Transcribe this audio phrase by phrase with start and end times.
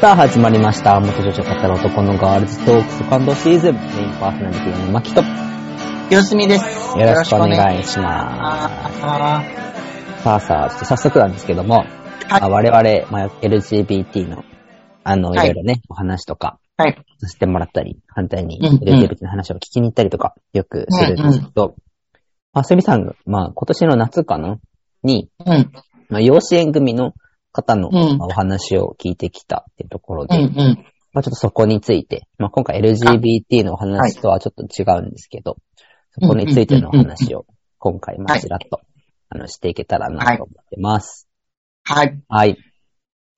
[0.00, 1.00] さあ、始まりました。
[1.00, 3.74] 元女子を語る男のガールズトークセカンドシーズン。
[3.74, 5.28] メインパーソナリティのマキと、よ
[6.10, 6.98] よすみです。
[6.98, 7.98] よろしくお願いしす。
[7.98, 8.30] ま
[8.90, 9.02] す。
[9.02, 9.42] あ
[10.22, 11.88] さあさあ、ちょっと早速なんですけども、はい
[12.28, 14.44] あ我々、まあ、LGBT の、
[15.02, 17.04] あの、いはいろいろね、お話とかーはい。
[17.18, 21.74] させてもらったり、反対に LGBT の話を聞きに行ったりとか、よくするんですけど、
[22.52, 24.58] まあ、すみさんが、まあ、今年の夏かな？
[25.02, 25.72] に、うん。
[26.10, 27.14] まあ、養子縁組の
[27.56, 27.88] 方の、
[28.20, 30.42] お話を聞いてきたっていうところで、うん。
[30.44, 30.84] うん。
[31.12, 35.56] まあちょっとそこについて、まあ今回 LGBT のお話とはちょっと違うんですけど、
[36.12, 37.46] そこについてのお話を
[37.78, 38.80] 今回まあちらっと、
[39.30, 41.26] あの、していけたらなと思ってます。
[41.84, 42.20] はい。
[42.28, 42.58] はい。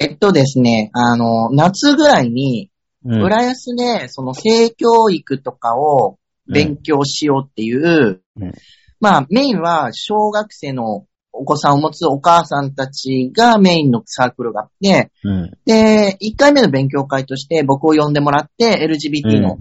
[0.00, 2.70] えっとですね、あの、夏ぐらいに、
[3.04, 6.18] うん浦安で、その性教育とかを
[6.52, 8.52] 勉強しようっていう、うん
[9.00, 11.06] まあ、メインは小学生の
[11.38, 15.52] お子さんを持つお母さんたちがメインのサークルがあって、うん。
[15.64, 19.58] で、1回目の勉強会として僕を呼んでもらって、LGBT の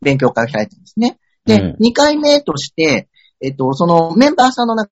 [0.00, 1.18] 勉強会を開いたんですね。
[1.44, 3.08] で、うん2回目として、
[3.40, 4.90] えっと、そのメンバーさんの中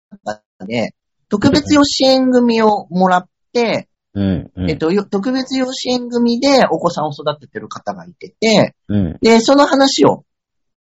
[0.66, 0.94] で、
[1.28, 4.50] 特別養子縁組をもらって、うん。
[4.54, 4.70] うん。
[4.70, 9.18] えっと、よ特別養子縁組でお子さんを育ててる方がいてて、うん。
[9.20, 10.24] で、その話を、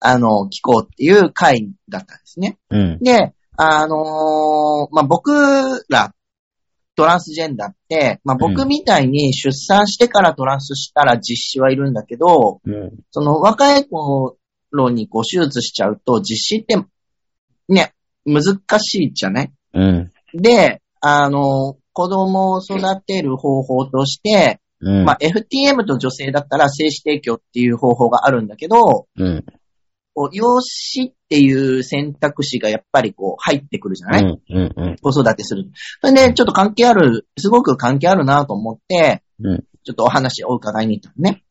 [0.00, 2.58] あの、聞こうっていう会だったんですね。
[2.70, 2.98] うん。
[3.00, 5.32] で、あのーまあ、僕
[5.88, 6.14] ら、
[6.94, 12.92] トランスジェンダーって、まあ、僕みたいに出産してからトランスしたら実施はいるんだけど、うん。
[13.10, 14.36] その若い頃
[14.90, 16.76] にこう手術しちゃうと実施って、
[17.68, 17.94] ね、
[18.26, 19.52] 難しいじゃない？
[19.74, 20.10] うん。
[20.34, 25.04] で、あの、子供を育てる方法として、うん。
[25.04, 29.44] まあ、FTM と女性だったら精子提供っていう方法があるんだけど、うん。
[30.14, 34.40] こう養子っていう選択肢がやっぱりこう入ってくるじゃない、うん。
[34.48, 34.72] うん。
[34.76, 34.96] うん。
[35.00, 35.70] 子育てする。
[36.00, 39.64] それで、ちょっと関係ある、すごく関係あるなと思って、うん。
[39.84, 41.42] ちょっとお話を伺いに行ったのね。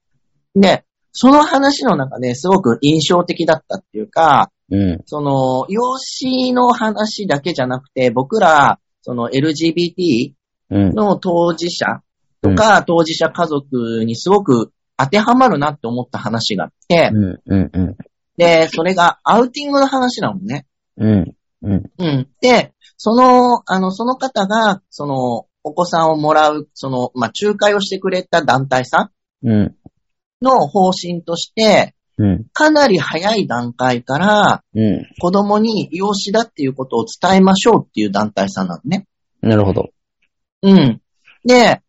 [0.55, 5.01] で、その話の中ですごく印象的だったっていうか、うん。
[5.05, 10.33] その、養子の話だけじゃなくて、僕ら、その LGBT
[10.69, 10.89] うん。
[10.93, 12.01] の当事者
[12.41, 17.41] とか、当事者家族にすごく当てはまるなって思った話があって、うん。
[17.45, 17.69] うん。
[17.73, 17.97] うん。
[18.41, 20.65] で、それがアウティングの話なのね。
[20.97, 21.35] うん。
[21.61, 21.91] うん。
[21.99, 22.27] うん。
[22.41, 29.11] で、その、あの、その方が、その、お子さんをもらう、その、まあ、仲介をしてくれた団体さ
[29.43, 29.61] うん。
[29.61, 29.75] ん
[30.41, 32.45] の方針として、うん。
[32.51, 35.05] かなり早い段階から、うん。
[35.19, 39.07] 子供に養子だっていうことを伝えましょうっていう団体さんなのね。
[39.41, 39.91] なるほど。
[40.63, 40.99] うん。
[41.45, 41.79] で、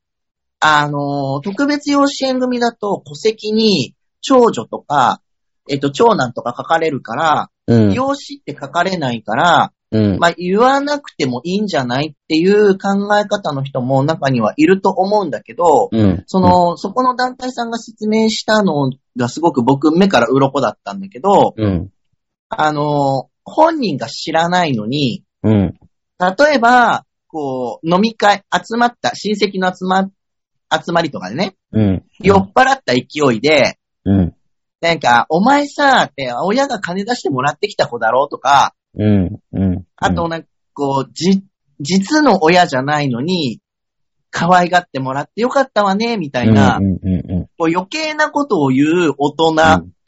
[0.60, 5.21] あの、特別養子縁組だと戸籍に長女とか、
[5.68, 7.92] えっと、長男とか書かれるから、うん。
[7.92, 10.18] 養子って書かれないから、うん。
[10.18, 16.22] まあ、言わなくてもいいんじゃないっていう考え方の人も中にはいると思うんだけど、うん。
[16.26, 21.90] その、そこの団体さんが説明したのがすごく僕目から鱗だったんだけど、うん。
[22.48, 25.74] あの、本人が知らないのに、うん。
[26.18, 30.08] 例えば、こう、飲み会、集まった、親戚の集ま、
[30.70, 32.04] 集まりとかでね、うん。
[32.20, 33.02] 酔っ払った勢
[33.34, 34.34] いで、うん。
[34.82, 39.38] なんか、お前さ、って、親が金出してもらってきた子だろうとか、うん。
[39.52, 39.84] うん。
[39.96, 41.44] あと、なんか、こう、じ、
[41.80, 43.60] 実の親じゃないのに、
[44.30, 46.84] 可愛がってもらってよかったわね、みたいな、うん。
[46.84, 47.30] うん。
[47.30, 47.46] うん。
[47.56, 49.54] こう余計なことを言う大人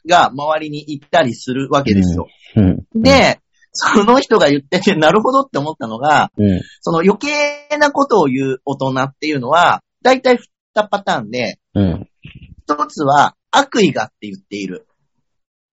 [0.07, 2.27] が周りにいたりするわけですよ。
[2.57, 2.85] うん。
[3.01, 3.39] で、
[3.71, 6.61] その人が言ってて、なるほどって思ったのが、うん。
[6.81, 10.39] その余計なことを言う大人っていうのは、だいたい
[10.75, 12.09] 2パターンで、うん。
[12.67, 14.87] 一つは悪意があって言っている。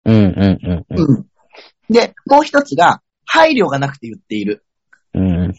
[0.04, 0.14] うん。
[0.14, 0.58] うん。
[0.62, 0.86] うん。
[0.88, 1.26] うん。
[1.88, 4.64] で、もう一つが配慮がなくて言っている。
[5.14, 5.54] うん。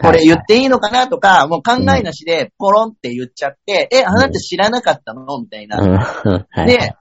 [0.00, 5.78] これ言っていいのかなとか、もう考えなしでポロンって言っちゃって、え、あなた知らなかったのみたいな。
[5.78, 5.96] うん。
[6.50, 6.66] はい。
[6.66, 6.94] で、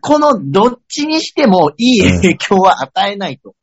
[0.00, 3.54] このどっちにしてもいい影響は与えないと。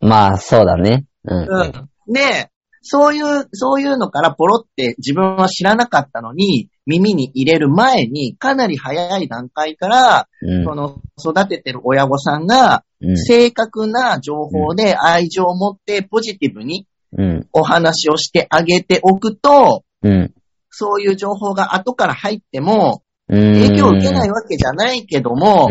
[0.00, 1.06] まあ、そうだね。
[1.24, 1.48] うん。
[1.48, 2.12] うん。
[2.12, 2.50] で、
[2.80, 10.64] そういう、そういうのからポロって自分は知らなかったのに、耳に入れる前に、かなり早い段階から、うん。
[10.64, 13.16] その育ててる親御さんが、うん。
[13.16, 16.86] 正確な情報で愛情を持ってポジティブに
[17.16, 17.46] うん。
[17.52, 20.34] お話をしてあげておくと、うん。
[20.70, 23.54] そういう情報が後から入っても、うん。
[23.54, 25.68] 影響を受けないわけじゃないけども。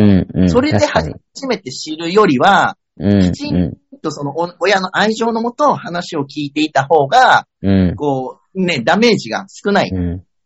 [0.48, 3.22] それで初めて知るよりは、うん。
[3.22, 7.96] きちんとそのお親の愛情のもと話を聞いていた方が、うん。
[7.96, 9.92] こう、ね、ダメージが少ない。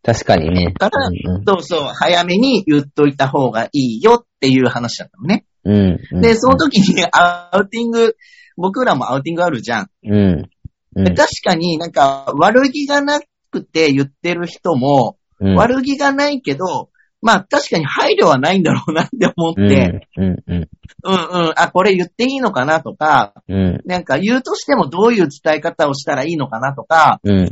[0.07, 0.13] うん。
[0.13, 0.73] 確かにね。
[0.73, 5.45] からうんそうそう、早めに言っといた方がいいよっていう話だったのね。
[5.63, 5.99] うん。
[6.11, 6.21] うん。
[6.21, 8.15] で、その時にアウティング、
[8.57, 9.89] 僕らもアウティングあるじゃん。
[10.03, 10.49] うん。
[10.95, 11.03] うん。
[11.03, 13.19] で確かになんか悪気がな
[13.49, 16.89] くて言ってる人も、うん、悪気がないけど、
[17.21, 20.69] まあ確かに配慮はないんだろうなって思って、うん、うん、うん。
[21.03, 27.49] うんうん、あ、これ言っていいのかなとか、うん、なんか言うとしてもどういう伝え方をしたらいいのかなとか、うん、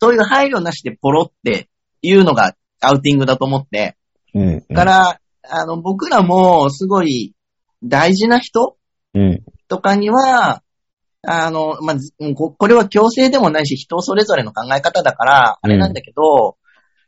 [0.00, 1.68] そういう配慮なしでポロって
[2.02, 3.96] 言うのがアウティングだと思って、
[4.34, 4.64] うん。
[4.68, 7.34] だから、あの、僕らもすごい
[7.82, 8.76] 大事な人
[9.14, 10.62] うん、とかには、
[11.22, 16.56] あの、まあ、ずここれは強制でもないし、人それぞれの考え方だから、あれなんだけど、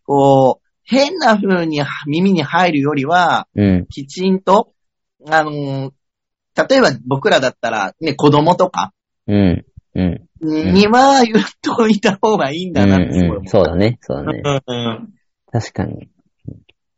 [0.05, 4.73] こう、変な風に耳に入るよりは、うん、きちんと、
[5.29, 5.93] あの、
[6.57, 8.93] 例えば僕らだったら、ね、子供とか
[9.27, 9.65] うん、
[9.95, 10.29] うん。
[10.43, 14.43] には言っといた方がいいんだなってすごい思うん、そうだね、そうだね。
[14.67, 15.09] うん
[15.53, 16.09] 確かに。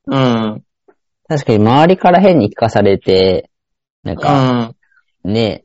[0.07, 0.65] うん。
[1.29, 3.51] 確かに周りから変に聞かされて、
[4.03, 4.75] なんうか、
[5.25, 5.33] ん。
[5.33, 5.65] ね、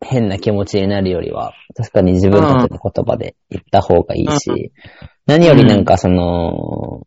[0.00, 4.72] 変な気持ちになるよりは、確かに自分たちの言葉で言った方がいいし、
[5.26, 7.06] 何よりなんかその、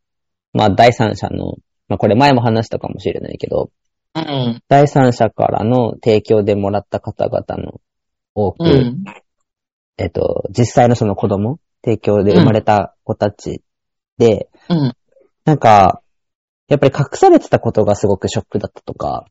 [0.53, 1.55] まあ第三者の、
[1.89, 3.71] まあこれ前も話したかもしれないけど、
[4.15, 4.61] うん。
[4.69, 7.81] 第三者からの提供でもらった方々の
[8.33, 9.03] 多く、うん。
[9.97, 13.61] えっと、実際のその子供、提供で生まれた子たち
[14.17, 14.93] で、うん。
[15.45, 16.01] なんか、
[16.67, 19.25] やっぱり隠されてたことがすごくショックだったとか、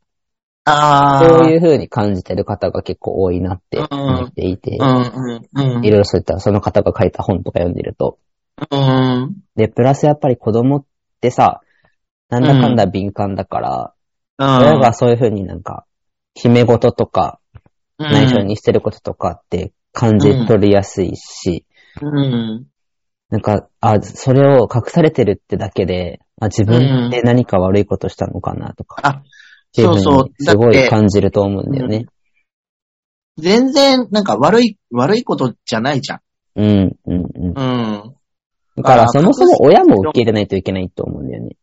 [0.65, 1.19] ああ。
[1.19, 5.49] そういう風に感じてる方が結構多いなって思っていて、うん。
[5.55, 5.77] うん。
[5.77, 5.85] うん。
[5.85, 8.19] いろいろそういったその方が書いた本とか読んでると。
[8.71, 9.37] うん。
[9.57, 10.85] で、プラスやっぱり子供っ
[11.21, 11.61] てさ、
[12.31, 13.95] なんだかんだ敏感だから、
[14.39, 15.85] 親がそういう風になんか、
[16.35, 17.41] 秘め事とか、
[17.99, 21.65] 内緒にしてることとかって感じ取りやすいし、
[22.03, 22.67] うん。
[23.31, 29.23] なんか、あ、それを隠されてるってだけで、あ自分って何か悪いことしたのかなとか、
[29.79, 32.07] うふそうそうすごい感じると思うんだよね。
[33.39, 36.21] 全然、なんか悪い、悪いことじゃないじゃん。
[36.57, 37.47] うん、うん、うん。
[37.47, 38.15] うん。
[38.77, 41.57] だから、あそもそも親も受け入れないといけないと思うんだよね。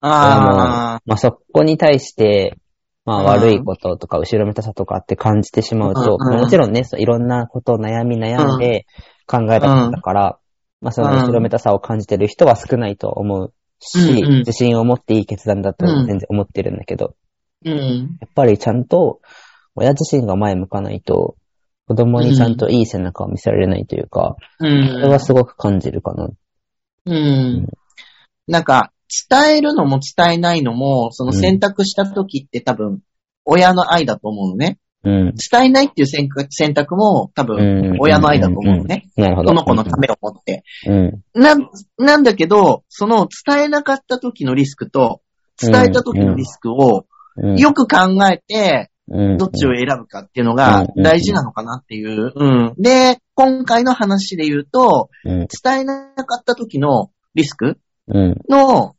[0.00, 2.58] あまあ、そこに対して、
[3.04, 3.26] まあ、うん。
[3.26, 8.86] 悪いこととか、後ろめたさとかって感じてしまうと、もちろんね、いろんなことを悩み悩んで
[9.26, 10.38] 考えたことだから、
[10.80, 16.06] まあ、その後ろめたさを感じてる人は少ないと思うし、自信を持っていい決断だとうん。
[16.06, 17.14] 全然思ってるんだけど。
[17.64, 19.20] やっぱりちゃんと、
[19.74, 21.36] 親自身が前向かないと、
[21.88, 25.20] 子供にちゃんといい背中を見せられないというか、うそれはん。
[25.20, 26.30] すごく感じるかな。
[27.06, 27.66] うん。
[28.46, 28.91] なんか、
[29.30, 33.00] 伝えるのも伝えないのも、その選択した時って多分、
[33.44, 34.78] 親の愛だと思うのね。
[35.04, 35.34] うん。
[35.34, 39.08] 伝えないっていう選択選択も多分、親の愛だと思うのね。
[39.16, 40.62] その子のためを思って。
[40.86, 41.22] うん。
[41.34, 41.56] な、
[41.98, 45.20] なんだけど、その伝えなかった時のリスクと、
[45.60, 47.06] 伝えた時のリスクを
[47.36, 47.56] うん。
[47.56, 47.98] よく考
[48.30, 52.32] えて、うん、どっちを選ぶかっていうのがうん大事なのかなっていう。
[52.34, 52.74] うん。
[52.78, 55.46] で、今回の話で言うと、うん。
[55.62, 57.78] 伝えなかった時のリスク
[58.08, 58.40] うん。
[58.48, 58.94] の、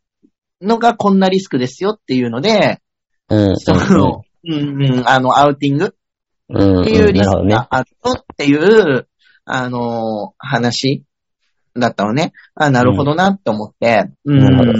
[0.63, 2.81] のがこんなリスクですよっていうので、
[3.29, 3.57] うん。
[3.57, 5.89] その、うん、うん、あの、アウティングっ
[6.49, 6.77] うん。
[6.77, 6.83] うん。
[6.83, 7.29] ていうリス。
[7.29, 9.07] クがあるよっていう、
[9.45, 11.03] あの、話
[11.75, 12.33] だったのね。
[12.55, 14.11] あ、なるほどなって思って。
[14.25, 14.39] うん。
[14.39, 14.71] なるほど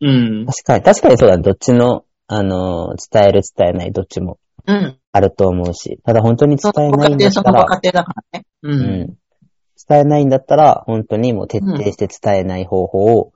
[0.00, 0.46] うん。
[0.46, 1.38] 確かに、確かにそうだ。
[1.38, 4.98] どっちの、あの、伝える、伝えない、どっちもうん。
[5.12, 5.98] あると思うし。
[6.04, 8.46] ただ本当に伝えないんだご家庭、そったら、のご家庭だからね。
[8.62, 8.68] う。
[8.68, 9.18] うんん。
[9.88, 13.32] 伝えないんだったら、本当にもう徹底して伝えない方法を、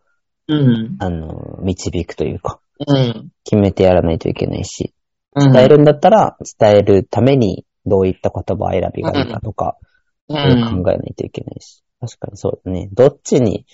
[0.49, 0.97] うん。
[0.99, 3.31] あの、導くというか、うん。
[3.45, 4.95] 決めてやらないといけないし、
[5.35, 5.53] うん。
[5.53, 9.77] 伝えるんだったら、伝えるためにどういった言葉選びがいいかとか、
[10.29, 10.83] う考えん。
[10.85, 11.83] ないといけないし。
[12.01, 12.89] 確かにそうだね。
[12.93, 13.67] どっちに、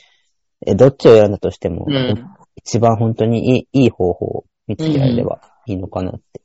[0.66, 2.25] え、どっちを選んだとしても、うん。
[2.57, 6.43] 一番本当にいいいい方法を見つけられればいいのかなって。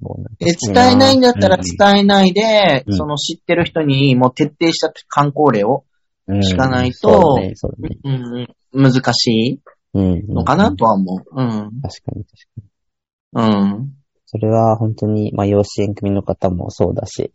[0.00, 5.84] もうなんかで、伝えないんだったらうん伝えないで、うんその知ってる人にもう徹底した観光例を、
[6.26, 7.98] うん聞かないとそうだね、そうだね。
[8.04, 9.60] うん、難しい
[9.94, 10.26] うん。
[10.28, 11.40] のかなとは思う。
[11.40, 11.48] うん。
[11.48, 13.42] 確かに確かに。
[13.42, 13.92] うん。
[14.26, 17.32] それは本当に、まあ、養子縁組の方もそうだし、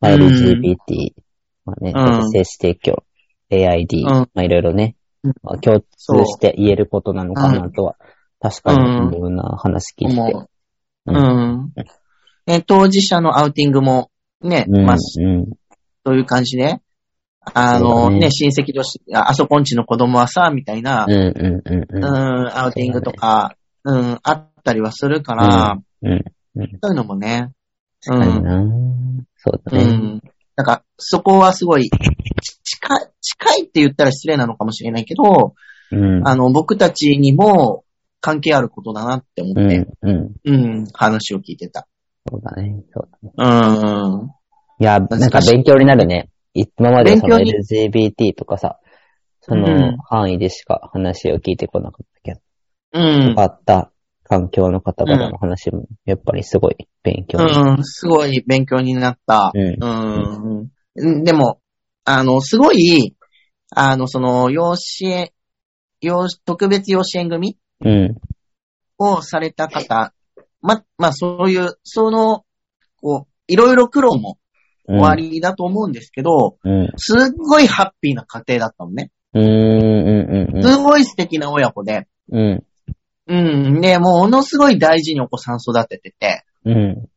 [0.00, 1.12] まあ、うん LGBT、
[1.64, 3.02] まあね、うん精子提供、
[3.50, 5.86] AID、うんまあ、いろいろね、うんまあ、共通
[6.24, 7.96] して言えることなのかなとは、
[8.40, 10.48] 確かに思うな、話聞いてう。
[11.06, 11.72] うん。
[12.46, 14.84] ね、当事者のアウティングも、ね、うん。
[14.84, 15.46] まあ、うん。
[16.04, 16.80] そういう感じで、
[17.54, 22.48] あの、ねね、親戚同士、ああそこんちの子供はさ、みたいなうん、うん、うん、うん、うん。
[22.58, 26.24] アウティングとか、うん、あったりはするから、うん。
[26.54, 27.52] そういうのもね、
[28.08, 28.62] うん、な
[29.36, 29.84] そうだね。
[29.84, 30.22] うん。
[30.56, 31.90] なんか、そこはすごい、
[32.64, 35.54] 近い、近いって言ったら失礼なのかもしれないけど、
[35.92, 36.26] うん。
[36.26, 37.84] あの、僕たちにも
[38.20, 40.34] 関係あることだなって思って、うん、うん。
[40.44, 41.86] うん、話を聞いてた。
[42.28, 42.82] そうだね。
[42.92, 43.92] そうだね。
[44.08, 44.30] うん。
[44.78, 46.28] いや、なんか勉強になるね。
[46.56, 48.78] 今までその勉強に LGBT とかさ、
[49.40, 52.40] そうんの範囲でしか話を聞いてこなかったけど。
[52.92, 53.38] うん。
[53.38, 53.92] あった
[54.24, 57.52] 環境の方々の話も、やっぱりすごい勉強に。
[57.52, 59.52] うん、すごい勉強になった。
[59.54, 60.70] うんうん。
[60.96, 61.60] うんでも、
[62.04, 63.14] あの、すごい、
[63.70, 65.30] あの、その、養子縁、
[66.00, 68.14] 養子、特別養子縁組うん。
[68.98, 70.14] をされた方、
[70.62, 72.44] ま、まあ、そういう、その、
[73.02, 74.45] こう、いろいろ苦労もうん。
[74.86, 76.92] 終わりだと思うんですけど、うん。
[76.96, 79.10] すっごいハッピーな家庭だったのね。
[79.34, 79.42] うん。
[79.42, 80.56] うん。
[80.56, 80.62] うん。
[80.62, 82.06] すごい素敵な親子で。
[82.30, 82.64] うん。
[83.28, 83.80] うん。
[83.80, 87.08] で、もうものすごい大事にお子さん育ててて、うん。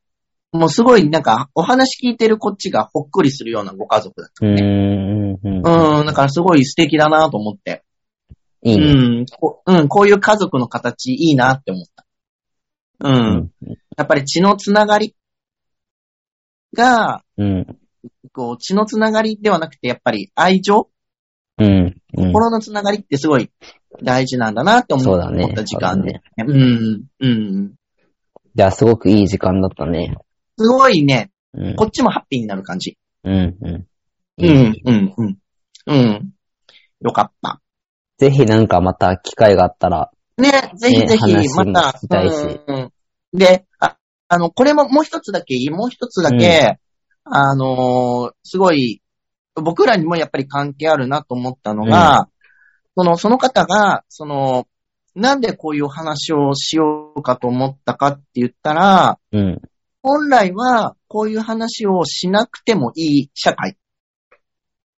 [0.52, 4.54] もうすごいなんか、お話聞いてるこっちがほっくりするようなご家族だったね。
[4.54, 5.40] ん。
[5.44, 6.00] うん。
[6.00, 7.84] うん、だからすごい素敵だなと思って。
[8.64, 8.86] いいね。
[8.86, 12.06] うんこ、うん、こういう家族の形いいなって思った。
[13.02, 13.52] うん。
[13.62, 13.78] うん。
[13.96, 15.16] やっぱり血のつながり
[16.74, 17.80] が、うん。
[18.34, 20.90] こう、血のつながりではなくて、やっぱり愛情？
[21.58, 22.02] うん。
[22.18, 22.28] うん。
[22.28, 23.52] 心のつながりってすごい
[24.04, 26.22] 大事なんだなって思そうだね思った時間で。
[26.38, 27.74] うん、うん。
[28.56, 30.16] じゃあ、すごくいい時間だったね。
[30.58, 31.76] すごいね、うん。
[31.76, 32.98] こっちもハッピーになる感じ。
[33.24, 33.58] うん。
[33.62, 33.88] うん。
[34.38, 35.38] うん、うん、うん。
[35.88, 36.34] うん。
[37.02, 37.62] よかった。
[38.18, 42.34] ぜひなんかまた機会があったら、ね、ぜひぜひ、また、聞きたいし
[42.68, 42.92] うんうん
[43.32, 43.98] で、あ、
[44.30, 46.80] あの、これももう一つだけいいもう一つだけ、
[47.24, 49.02] あのーすごい、
[49.56, 52.30] 僕らにもやっぱり関係あるなと思ったのが、
[52.96, 54.68] その、その方が、その、
[55.16, 59.62] なんでこういうお話をしようかと思ったかって言ったら、うん。
[60.02, 63.78] 本来はこういう話をしなくてもいい社会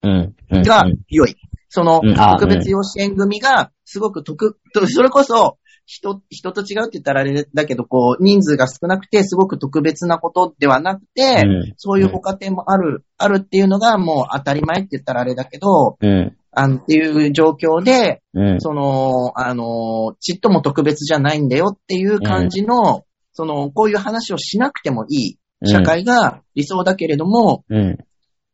[0.03, 0.35] うん。
[0.51, 0.61] うん。
[0.63, 1.35] が良い。
[1.69, 5.57] その特別養子縁組が、すごく特、とそれこそ、
[5.91, 16.38] 人、人と違うって言ったらあれだけど、こう、人数が少なくて、すごく特別なことではなくて、うんそういうご家庭もある、あるっていうのがもう当たり前って言ったらあれだけど、うん。
[16.53, 18.62] あの、っていう状況で、うん。
[18.62, 27.98] その、あの、ちっとも特別じゃないんだよっていう感じの、その、こういう話をしなくてもいい社会が理想だけれども、うん。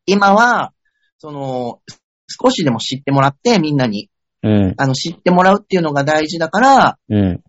[0.06, 0.72] 今は、
[1.18, 1.80] その、
[2.26, 4.10] 少しでも知ってもらって、みんなに、
[4.42, 4.74] うん。
[4.76, 7.42] あの、知ってもらうっていうのが大事だから、うん。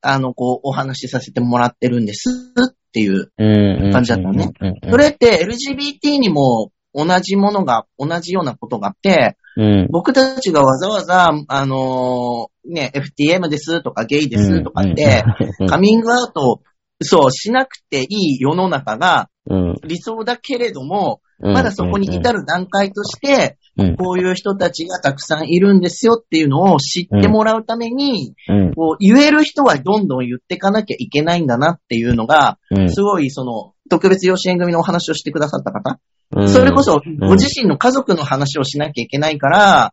[0.00, 3.32] あの、こう、お話しさせてもらってるんですっていう。
[3.36, 3.92] うん。
[3.92, 4.50] 感じだったのね。
[4.60, 4.90] うん。
[4.90, 9.88] それって LGBT にも同じものが、同じようなことがあって、うん。
[9.90, 15.24] 僕たちがわざわざ、あのーね、FTM ですとかゲイですとかって、
[15.60, 16.60] うん、カミングアウト、
[17.02, 19.37] そう、しなくていい世の中がうん。
[19.84, 21.52] 理想だけれども、うん。
[21.52, 23.96] まだそこに至る段階として、うん。
[23.96, 28.74] こういう人たちがたくさんいるんですよっていうのを知ってもらうために、うん。
[28.74, 32.90] こう言える人はどんどん言っていかなきゃいけないんだなっていうのが、うん。
[32.90, 35.98] すごいその、特別養子縁組のお話をしてくださった方、
[36.36, 36.48] うん。
[36.48, 39.92] それこそご自身の家族の話をしなきゃいけないから。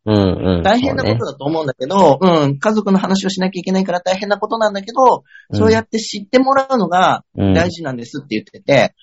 [0.63, 7.53] 大変なことだと思うんだけど、うん、家族の話をしなきゃいけないから大変なことなんだけど、そうやって知ってもらうのがうん。
[7.53, 8.95] 大事なんですって言ってて、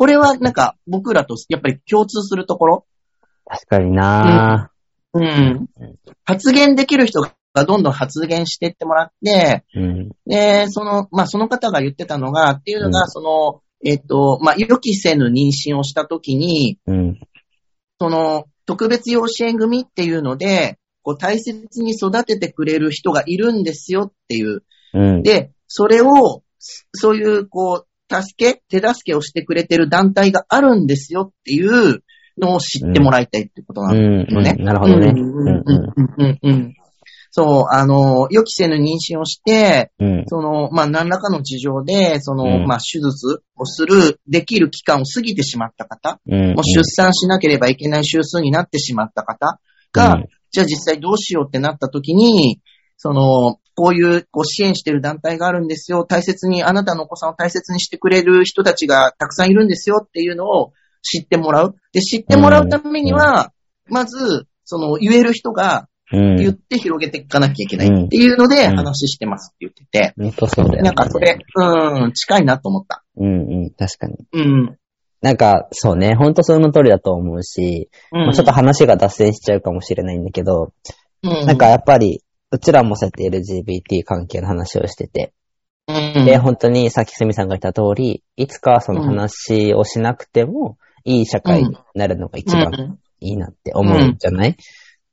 [0.00, 2.86] これはなんか僕らとやっぱり共通するところ、
[3.44, 4.70] 確かにな
[5.12, 5.68] うん、
[6.24, 10.08] 発言できる人がどんどん発言してってもらって、うん。
[10.24, 17.20] で、その、まあ、その方が言ってたのが、っていうのが、うんその、えっと、まあ、予期せぬ妊娠をしたときに、うん。
[18.00, 24.62] その、特別養子縁組っていうので、こう、大切に育ててくれる人がいるんですよっていう。
[24.94, 25.22] うん。
[25.22, 26.42] で、それを、
[26.94, 32.02] そういう、こう、助け、手助けをしてくれてる団体があるんですよっていう
[32.38, 34.26] のを知ってもらいたいってことなうん。
[34.28, 34.54] のね。
[34.54, 35.14] なるほどね。
[37.32, 40.24] そう、あの、予期せぬ妊娠をして、うん。
[40.26, 46.54] その、まあ、何らかの事情で、その、うんまあ、手術をする、できる期間を過ぎてしまった方、うん。
[46.54, 49.60] もう出産しなければいけない週数になってしまった方
[49.92, 52.60] が、うんじゃあ実際どうしようってなった時に、
[52.96, 56.04] その、こういう、こう支援してる団体があるんですよ。
[56.04, 61.74] 大切に、あなたのお子さんを大切にしてくれる人たちがたくさんいるんですよっていうのを知ってもらう。
[61.94, 63.52] で、知ってもらうためには、
[63.88, 66.36] まず、その、言える人がうん。
[66.36, 70.82] 言って広げていかなきゃいけないっていうのでうん話してますって言ってて、本当そうだよね。
[70.82, 73.04] なんかそれ、うん、近いなと思った。
[73.16, 73.70] うんうん。
[73.70, 74.16] 確かに。
[74.32, 74.76] うん。
[75.22, 76.16] なんか、そうね。
[76.16, 80.72] 本当その通りだと思うし、うんまあちょっと話が脱線しちゃうかもしれないんだけど、
[81.22, 85.32] うん、なんかやっぱり、うちらもそうやって LGBT 関係の話をしてて、
[85.88, 94.56] うん、で、本当にさっきすみさんが言った通り、いつかその話をしなくても、いい社会になるのが一番うんいいなって思うんじゃない、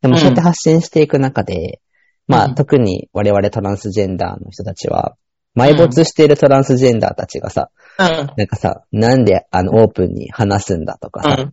[0.02, 1.82] でもそうやって発信していく中で、
[2.28, 5.16] まあうん特に我々トランスジェンダーの人たちは、
[5.58, 8.06] 埋没しているトランスジェンダーたちがさ、うん。
[8.38, 11.52] なんかさ、なんであのオープンに話すんだとかさ、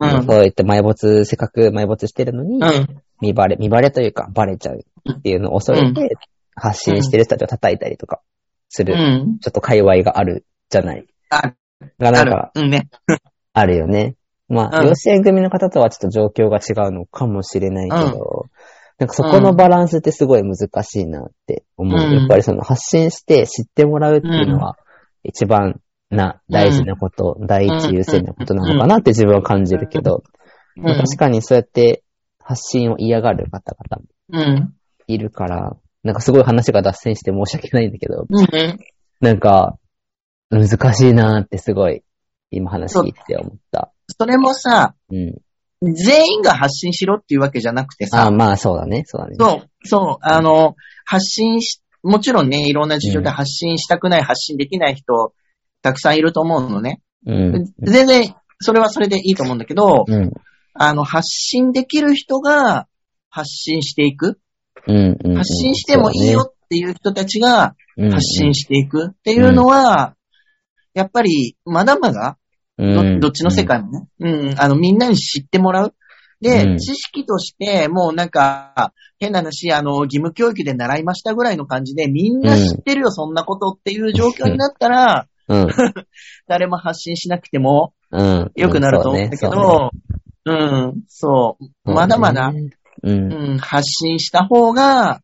[0.00, 0.16] うん。
[0.18, 0.24] うん。
[0.24, 3.02] そう言って埋没、せっかく埋没してるのに、うん。
[3.20, 6.16] 見バレ、見バレというかバレちゃうっていうのを恐れて、
[6.54, 8.20] 発信してる人たちを叩いたりとか
[8.68, 9.38] する、うん。
[9.38, 11.06] ちょっと界隈があるじゃない。
[11.30, 11.54] あ
[11.98, 12.66] がなんかある。
[12.66, 12.88] うんね。
[13.52, 14.14] あるよね。
[14.48, 18.46] まあ、うん養子縁組の方とはちょっと状況が違うのかもしれないけど、
[18.98, 21.98] なんかそこのバランスってすごい難しいなって思う。
[21.98, 24.76] うんやっぱりその発信して知ってもらうっていうのは、
[25.22, 30.22] 一番な、大事なこと、第一優先なことなのかなって自分は感じるけど、
[30.76, 32.02] まあ確かにそうやって
[32.50, 34.74] 発信を嫌がる方々もうん。
[35.06, 38.78] いるから、なんかすごい話が脱線して申し訳ないんだけど、うん。
[39.20, 39.78] なんか、
[40.50, 42.02] 難しいなってすごい、
[42.50, 43.92] 今話聞いて思った。
[44.08, 45.38] それもさ、うん。
[45.94, 49.36] 全員が発信しろっていうわけじゃなくてさあ、まあそうだね、そうだね。
[49.38, 50.74] そう、そう、あの、
[51.06, 55.32] 発信し、もちろんね、いろんな事情で発信したくない、発信できない人、
[55.82, 57.00] たくさんいると思うのね。
[57.26, 57.72] うん。
[57.78, 60.32] 全然、それはそれでいいと思うんだけど、うん。
[60.74, 62.86] あの、発信できる人が
[63.28, 64.40] 発信していく。
[64.86, 65.16] うん。
[65.22, 65.36] うん。
[65.36, 70.14] 発信してもいいよっていう人たちがうん、発信していくっていうのは、
[70.94, 72.38] やっぱり、まだまだ、
[72.78, 75.94] うんどどっちの世界もね、うん、あの、みんなに知ってもらう。
[76.40, 85.66] で、うん知識として、もうなんか、変な話、あの、義務教育で習いましたぐらいの感じで、みんな知ってるよ、そんなことっていう状況になったら、うん。
[86.48, 88.50] 誰も発信しなくてもうん。
[88.54, 89.90] 良くなると思うんだけど、
[90.44, 92.52] うん、そう、まだまだ、。
[93.02, 93.32] うん。
[93.32, 95.20] うん、発信した方が、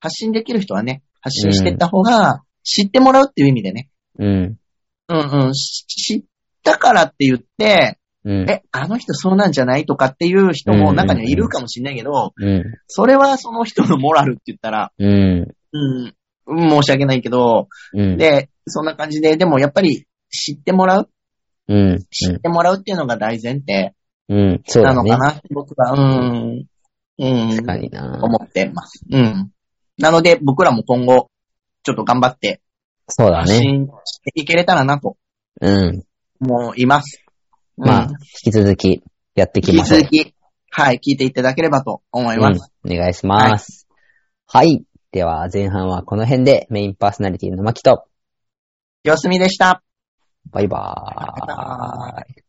[0.00, 4.58] 発信できる人はね、発信していった方が、知ってもらうっていう意味でね、うん。
[5.08, 6.24] うんうん、し知っ
[6.64, 8.50] たからって言って、うん。
[8.50, 12.64] え、あの人そうなんじゃないとかっていう人も中にはいるかもしれないけど、うん。
[12.88, 15.54] それはその人のモラルって言ったら、うん。
[15.72, 18.16] うん、申し訳ないけど、うん。
[18.16, 21.10] で、そんな感じで、でもやっぱり知ってもらう
[21.68, 21.98] うん。
[22.10, 23.94] 知ってもらうっていうのが大前提
[24.28, 24.62] うん。
[24.66, 25.34] そうだねなのか。
[25.34, 26.66] な、僕は、うん、
[27.18, 28.20] うん、確かにな。
[28.22, 29.04] 思ってます。
[29.10, 29.50] うん。
[29.98, 31.30] なので、僕らも今後、
[31.82, 32.60] ちょっと頑張って
[33.08, 33.52] そうだね。
[33.52, 35.16] 発信していけれたらなと
[35.60, 36.02] うん。
[36.40, 37.24] 思います。
[37.76, 39.02] まあ、うん引き続き
[39.34, 40.00] やっていき引ましょう。
[40.00, 40.34] き続き、
[40.70, 42.72] はい、聞いていただければと思います。
[42.84, 43.86] うん、お願いします。
[44.46, 44.84] はい。
[45.12, 48.04] では、前半はこの辺でメインパーソナリティのマキと、
[49.04, 49.82] よすみでした。
[50.50, 52.45] バイバーイ。